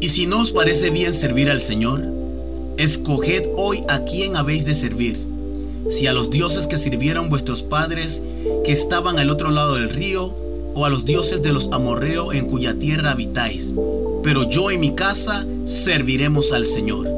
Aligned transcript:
Y 0.00 0.08
si 0.08 0.26
no 0.26 0.40
os 0.40 0.52
parece 0.52 0.88
bien 0.90 1.12
servir 1.12 1.50
al 1.50 1.60
Señor, 1.60 2.02
escoged 2.78 3.48
hoy 3.56 3.84
a 3.88 4.04
quién 4.04 4.34
habéis 4.34 4.64
de 4.64 4.74
servir, 4.74 5.18
si 5.90 6.06
a 6.06 6.14
los 6.14 6.30
dioses 6.30 6.66
que 6.66 6.78
sirvieron 6.78 7.28
vuestros 7.28 7.62
padres 7.62 8.22
que 8.64 8.72
estaban 8.72 9.18
al 9.18 9.28
otro 9.28 9.50
lado 9.50 9.74
del 9.74 9.90
río, 9.90 10.34
o 10.74 10.86
a 10.86 10.88
los 10.88 11.04
dioses 11.04 11.42
de 11.42 11.52
los 11.52 11.68
amorreos 11.72 12.34
en 12.34 12.46
cuya 12.46 12.78
tierra 12.78 13.10
habitáis. 13.10 13.72
Pero 14.22 14.48
yo 14.48 14.70
y 14.70 14.78
mi 14.78 14.94
casa 14.94 15.44
serviremos 15.66 16.52
al 16.52 16.64
Señor. 16.64 17.08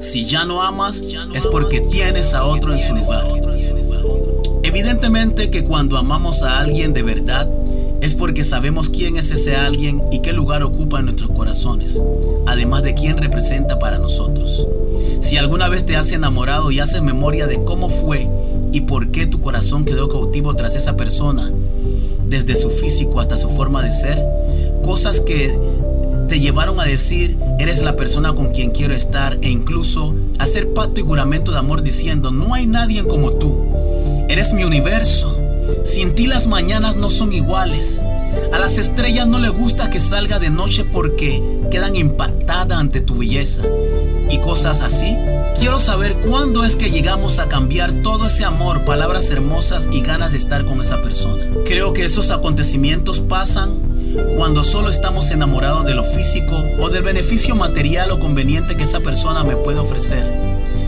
Si 0.00 0.24
ya 0.24 0.44
no 0.44 0.62
amas, 0.62 1.02
es 1.34 1.46
porque 1.46 1.80
tienes 1.80 2.32
a 2.32 2.44
otro 2.44 2.72
en 2.72 2.78
su 2.78 2.94
lugar. 2.94 3.26
Evidentemente 4.62 5.50
que 5.50 5.64
cuando 5.64 5.98
amamos 5.98 6.42
a 6.42 6.60
alguien 6.60 6.92
de 6.92 7.02
verdad, 7.02 7.48
es 8.00 8.14
porque 8.14 8.44
sabemos 8.44 8.88
quién 8.88 9.16
es 9.16 9.30
ese 9.30 9.56
alguien 9.56 10.02
y 10.10 10.20
qué 10.20 10.32
lugar 10.32 10.62
ocupa 10.62 10.98
en 10.98 11.06
nuestros 11.06 11.30
corazones, 11.30 12.00
además 12.46 12.82
de 12.82 12.94
quién 12.94 13.18
representa 13.18 13.78
para 13.78 13.98
nosotros. 13.98 14.66
Si 15.20 15.36
alguna 15.36 15.68
vez 15.68 15.84
te 15.84 15.96
has 15.96 16.10
enamorado 16.12 16.70
y 16.70 16.80
haces 16.80 17.02
memoria 17.02 17.46
de 17.46 17.62
cómo 17.62 17.90
fue 17.90 18.28
y 18.72 18.82
por 18.82 19.10
qué 19.10 19.26
tu 19.26 19.40
corazón 19.40 19.84
quedó 19.84 20.08
cautivo 20.08 20.54
tras 20.56 20.76
esa 20.76 20.96
persona, 20.96 21.50
desde 22.26 22.56
su 22.56 22.70
físico 22.70 23.20
hasta 23.20 23.36
su 23.36 23.50
forma 23.50 23.82
de 23.82 23.92
ser, 23.92 24.24
cosas 24.82 25.20
que 25.20 25.54
te 26.28 26.40
llevaron 26.40 26.80
a 26.80 26.84
decir, 26.84 27.36
eres 27.58 27.82
la 27.82 27.96
persona 27.96 28.32
con 28.32 28.52
quien 28.52 28.70
quiero 28.70 28.94
estar 28.94 29.36
e 29.42 29.50
incluso 29.50 30.14
hacer 30.38 30.72
pacto 30.72 31.00
y 31.00 31.02
juramento 31.02 31.50
de 31.50 31.58
amor 31.58 31.82
diciendo, 31.82 32.30
no 32.30 32.54
hay 32.54 32.66
nadie 32.66 33.04
como 33.04 33.32
tú, 33.32 33.64
eres 34.28 34.52
mi 34.52 34.64
universo, 34.64 35.36
sin 35.84 36.14
ti 36.14 36.26
las 36.26 36.46
mañanas 36.46 36.96
no 36.96 37.10
son 37.10 37.32
iguales. 37.32 38.00
A 38.52 38.58
las 38.58 38.78
estrellas 38.78 39.26
no 39.26 39.38
les 39.38 39.50
gusta 39.50 39.90
que 39.90 40.00
salga 40.00 40.38
de 40.38 40.50
noche 40.50 40.84
porque 40.84 41.42
quedan 41.70 41.96
impactadas 41.96 42.78
ante 42.78 43.00
tu 43.00 43.18
belleza. 43.18 43.62
Y 44.30 44.38
cosas 44.38 44.80
así. 44.80 45.16
Quiero 45.58 45.80
saber 45.80 46.14
cuándo 46.26 46.64
es 46.64 46.76
que 46.76 46.90
llegamos 46.90 47.38
a 47.38 47.48
cambiar 47.48 47.92
todo 48.02 48.28
ese 48.28 48.44
amor, 48.44 48.84
palabras 48.84 49.30
hermosas 49.30 49.88
y 49.90 50.00
ganas 50.00 50.32
de 50.32 50.38
estar 50.38 50.64
con 50.64 50.80
esa 50.80 51.02
persona. 51.02 51.44
Creo 51.66 51.92
que 51.92 52.04
esos 52.04 52.30
acontecimientos 52.30 53.20
pasan 53.20 53.78
cuando 54.36 54.64
solo 54.64 54.88
estamos 54.88 55.30
enamorados 55.30 55.84
de 55.84 55.94
lo 55.94 56.04
físico 56.04 56.56
o 56.80 56.88
del 56.88 57.02
beneficio 57.02 57.54
material 57.54 58.10
o 58.10 58.18
conveniente 58.18 58.76
que 58.76 58.84
esa 58.84 59.00
persona 59.00 59.44
me 59.44 59.56
puede 59.56 59.78
ofrecer, 59.78 60.24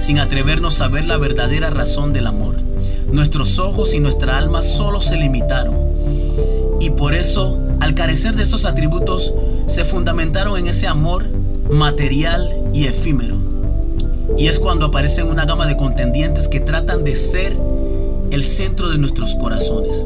sin 0.00 0.18
atrevernos 0.18 0.80
a 0.80 0.88
ver 0.88 1.04
la 1.04 1.16
verdadera 1.16 1.70
razón 1.70 2.12
del 2.12 2.26
amor. 2.26 2.63
Nuestros 3.14 3.60
ojos 3.60 3.94
y 3.94 4.00
nuestra 4.00 4.36
alma 4.36 4.64
solo 4.64 5.00
se 5.00 5.16
limitaron. 5.16 5.76
Y 6.80 6.90
por 6.90 7.14
eso, 7.14 7.60
al 7.78 7.94
carecer 7.94 8.34
de 8.34 8.42
esos 8.42 8.64
atributos, 8.64 9.32
se 9.68 9.84
fundamentaron 9.84 10.58
en 10.58 10.66
ese 10.66 10.88
amor 10.88 11.24
material 11.70 12.52
y 12.74 12.86
efímero. 12.86 13.38
Y 14.36 14.48
es 14.48 14.58
cuando 14.58 14.86
aparecen 14.86 15.28
una 15.28 15.44
gama 15.44 15.68
de 15.68 15.76
contendientes 15.76 16.48
que 16.48 16.58
tratan 16.58 17.04
de 17.04 17.14
ser 17.14 17.56
el 18.32 18.44
centro 18.44 18.90
de 18.90 18.98
nuestros 18.98 19.36
corazones. 19.36 20.04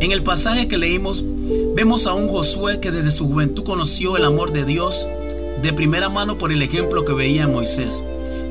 En 0.00 0.12
el 0.12 0.22
pasaje 0.22 0.68
que 0.68 0.76
leímos, 0.76 1.24
vemos 1.74 2.06
a 2.06 2.12
un 2.12 2.28
Josué 2.28 2.78
que 2.78 2.90
desde 2.90 3.10
su 3.10 3.26
juventud 3.26 3.64
conoció 3.64 4.18
el 4.18 4.24
amor 4.26 4.52
de 4.52 4.66
Dios 4.66 5.06
de 5.62 5.72
primera 5.72 6.10
mano 6.10 6.36
por 6.36 6.52
el 6.52 6.60
ejemplo 6.60 7.06
que 7.06 7.14
veía 7.14 7.44
en 7.44 7.52
Moisés. 7.54 8.02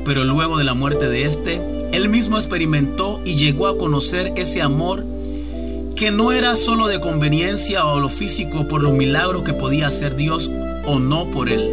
Pero 0.04 0.24
luego 0.24 0.58
de 0.58 0.64
la 0.64 0.74
muerte 0.74 1.08
de 1.08 1.22
este, 1.22 1.73
él 1.94 2.08
mismo 2.08 2.38
experimentó 2.38 3.20
y 3.24 3.36
llegó 3.36 3.68
a 3.68 3.78
conocer 3.78 4.32
ese 4.36 4.62
amor 4.62 5.04
que 5.94 6.10
no 6.10 6.32
era 6.32 6.56
solo 6.56 6.88
de 6.88 7.00
conveniencia 7.00 7.86
o 7.86 8.00
lo 8.00 8.08
físico 8.08 8.66
por 8.66 8.82
los 8.82 8.94
milagros 8.94 9.44
que 9.44 9.52
podía 9.52 9.86
hacer 9.86 10.16
Dios 10.16 10.50
o 10.86 10.98
no 10.98 11.30
por 11.30 11.48
él. 11.48 11.70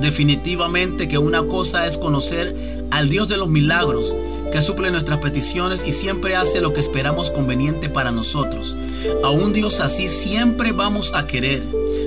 Definitivamente 0.00 1.06
que 1.06 1.16
una 1.16 1.44
cosa 1.44 1.86
es 1.86 1.96
conocer 1.96 2.56
al 2.90 3.08
Dios 3.08 3.28
de 3.28 3.36
los 3.36 3.48
milagros, 3.48 4.12
que 4.50 4.62
suple 4.62 4.90
nuestras 4.90 5.20
peticiones 5.20 5.84
y 5.86 5.92
siempre 5.92 6.34
hace 6.34 6.60
lo 6.60 6.72
que 6.72 6.80
esperamos 6.80 7.30
conveniente 7.30 7.88
para 7.88 8.10
nosotros. 8.10 8.74
A 9.22 9.30
un 9.30 9.52
Dios 9.52 9.78
así 9.78 10.08
siempre 10.08 10.72
vamos 10.72 11.14
a 11.14 11.26
querer. 11.28 11.62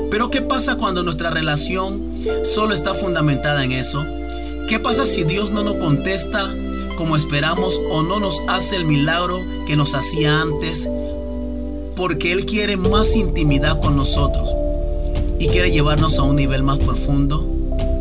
Pero 0.09 0.29
¿qué 0.29 0.41
pasa 0.41 0.75
cuando 0.75 1.03
nuestra 1.03 1.29
relación 1.29 2.01
solo 2.43 2.73
está 2.73 2.93
fundamentada 2.95 3.63
en 3.63 3.71
eso? 3.71 4.05
¿Qué 4.67 4.77
pasa 4.77 5.05
si 5.05 5.23
Dios 5.23 5.51
no 5.51 5.63
nos 5.63 5.75
contesta 5.75 6.53
como 7.01 7.15
esperamos 7.15 7.81
o 7.89 8.03
no 8.03 8.19
nos 8.19 8.39
hace 8.47 8.75
el 8.75 8.85
milagro 8.85 9.39
que 9.65 9.75
nos 9.75 9.95
hacía 9.95 10.39
antes, 10.39 10.87
porque 11.95 12.31
Él 12.31 12.45
quiere 12.45 12.77
más 12.77 13.15
intimidad 13.15 13.81
con 13.81 13.95
nosotros 13.95 14.51
y 15.39 15.47
quiere 15.47 15.71
llevarnos 15.71 16.19
a 16.19 16.21
un 16.21 16.35
nivel 16.35 16.61
más 16.61 16.77
profundo. 16.77 17.43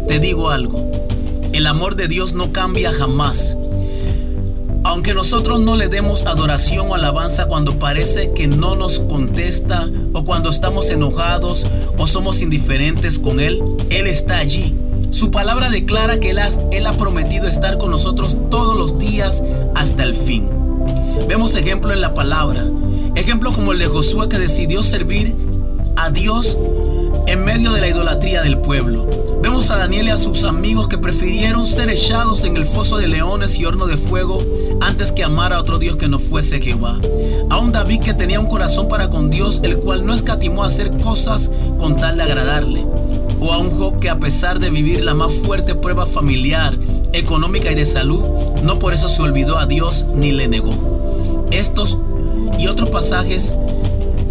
Te 0.07 0.21
digo 0.21 0.51
algo, 0.51 0.93
el 1.55 1.67
amor 1.67 1.97
de 1.97 2.09
Dios 2.09 2.35
no 2.35 2.53
cambia 2.53 2.93
jamás. 2.93 3.57
Aunque 4.85 5.15
nosotros 5.15 5.61
no 5.61 5.77
le 5.77 5.89
demos 5.89 6.27
adoración 6.27 6.91
o 6.91 6.95
alabanza 6.95 7.47
cuando 7.49 7.79
parece 7.79 8.33
que 8.35 8.49
no 8.49 8.75
nos 8.75 8.99
contesta 8.99 9.89
o 10.13 10.27
cuando 10.27 10.51
estamos 10.51 10.91
enojados 10.91 11.65
o 11.97 12.07
somos 12.07 12.43
indiferentes 12.43 13.19
con 13.19 13.41
Él, 13.41 13.63
Él 13.89 14.07
está 14.07 14.37
allí 14.37 14.75
su 15.21 15.31
palabra 15.31 15.69
declara 15.69 16.19
que 16.19 16.31
él 16.31 16.87
ha, 16.87 16.93
prometido 16.95 17.47
estar 17.47 17.77
con 17.77 17.91
nosotros 17.91 18.39
todos 18.51 18.75
los 18.75 18.99
días 18.99 19.43
hasta 19.75 20.03
el 20.03 20.15
fin. 20.15 20.49
Vemos 21.29 21.55
ejemplo 21.57 21.93
en 21.93 22.01
la 22.01 22.15
palabra. 22.15 22.65
Ejemplo 23.17 23.53
como 23.53 23.73
el 23.73 23.81
de 23.81 23.85
Josué 23.85 24.31
que 24.31 24.39
decidió 24.39 24.83
servir 24.83 25.37
a 25.97 26.09
Dios 26.09 26.57
en 27.27 27.45
medio 27.45 27.73
de 27.73 27.83
la 27.83 27.89
idolatría 27.89 28.41
del 28.41 28.63
pueblo. 28.63 29.07
Vemos 29.43 29.69
a 29.69 29.77
Daniel 29.77 30.07
y 30.07 30.11
a 30.11 30.17
sus 30.17 30.43
amigos 30.45 30.89
que 30.89 30.97
prefirieron 30.97 31.67
ser 31.67 31.91
echados 31.91 32.45
en 32.45 32.57
el 32.57 32.65
foso 32.65 32.97
de 32.97 33.09
leones 33.09 33.59
y 33.59 33.67
horno 33.67 33.87
de 33.87 33.99
fuego 33.99 34.39
antes 34.81 35.13
que 35.13 35.23
amar 35.23 35.53
a 35.53 35.61
otro 35.61 35.79
Dios 35.79 35.97
que 35.97 36.09
no 36.09 36.19
fuese 36.19 36.63
Jehová. 36.63 36.99
A 37.51 37.59
un 37.59 37.73
David 37.73 38.01
que 38.01 38.15
tenía 38.15 38.41
un 38.41 38.47
corazón 38.47 38.89
para 38.89 39.11
con 39.11 39.29
Dios, 39.29 39.61
el 39.65 39.77
cual 39.77 40.07
no 40.07 40.15
escatimó 40.15 40.65
a 40.65 40.69
hacer 40.69 40.91
cosas 40.97 41.51
con 41.79 41.97
tal 41.97 42.17
de 42.17 42.23
agradarle 42.23 42.87
o 43.41 43.53
a 43.53 43.59
un 43.59 43.71
Job 43.71 43.99
que 43.99 44.11
a 44.11 44.19
pesar 44.19 44.61
de 44.61 44.71
vivir 44.71 45.05
la 45.05 45.15
más 45.15 45.33
fuerte 45.45 45.75
prueba 45.75 46.07
familiar, 46.07 46.77
económica 47.13 47.73
y 47.73 47.75
de 47.75 47.87
salud, 47.87 48.23
no 48.63 48.79
por 48.79 48.93
eso 48.93 49.09
se 49.09 49.23
olvidó 49.23 49.59
a 49.59 49.67
Dios 49.67 50.05
ni 50.15 50.33
le 50.33 50.47
negó. 50.49 51.47
Estos 51.51 51.99
y 52.59 52.67
otros 52.67 52.91
pasajes 52.91 53.55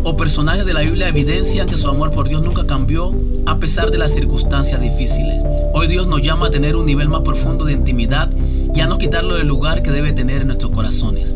o 0.04 0.16
personajes 0.16 0.66
de 0.66 0.74
la 0.74 0.82
Biblia 0.82 1.10
evidencian 1.10 1.68
que 1.68 1.78
su 1.78 1.90
amor 1.90 2.12
por 2.12 2.30
Dios 2.30 2.42
nunca 2.42 2.66
cambió 2.66 3.12
a 3.46 3.58
pesar 3.58 3.92
de 3.92 3.98
las 3.98 4.14
circunstancias 4.14 4.80
difíciles. 4.80 5.42
Hoy 5.74 5.88
Dios 5.88 6.08
nos 6.08 6.22
llama 6.22 6.48
a 6.48 6.52
tener 6.52 6.76
un 6.76 6.86
nivel 6.86 7.10
más 7.10 7.22
profundo 7.22 7.66
de 7.66 7.74
intimidad 7.74 8.30
y 8.74 8.80
a 8.82 8.88
no 8.88 8.98
quitarlo 8.98 9.36
del 9.36 9.48
lugar 9.48 9.82
que 9.82 9.92
debe 9.92 10.14
tener 10.14 10.42
en 10.42 10.48
nuestros 10.48 10.72
corazones. 10.72 11.36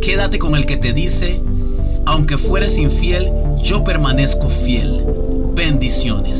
Quédate 0.00 0.38
con 0.38 0.56
el 0.56 0.64
que 0.64 0.78
te 0.78 0.92
dice, 0.92 1.40
aunque 2.06 2.38
fueres 2.38 2.78
infiel, 2.78 3.30
yo 3.62 3.84
permanezco 3.84 4.48
fiel. 4.48 5.04
Bendiciones. 5.54 6.39